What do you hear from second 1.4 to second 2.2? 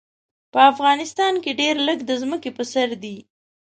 کې ډېر لږ د